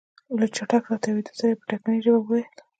له 0.39 0.45
چټک 0.55 0.83
راتاوېدو 0.91 1.35
سره 1.37 1.47
يې 1.51 1.57
په 1.59 1.65
ټکنۍ 1.69 1.99
ژبه 2.05 2.19
وويل. 2.21 2.51